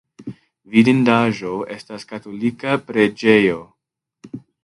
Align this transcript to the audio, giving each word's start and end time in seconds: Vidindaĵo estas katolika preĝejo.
Vidindaĵo 0.75 1.51
estas 1.75 2.07
katolika 2.13 2.73
preĝejo. 2.87 3.61